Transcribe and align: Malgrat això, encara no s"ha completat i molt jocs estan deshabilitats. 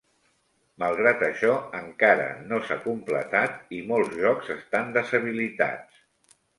Malgrat 0.83 1.21
això, 1.27 1.51
encara 1.81 2.27
no 2.53 2.61
s"ha 2.63 2.79
completat 2.89 3.79
i 3.81 3.85
molt 3.95 4.19
jocs 4.27 4.53
estan 4.59 4.95
deshabilitats. 5.01 6.07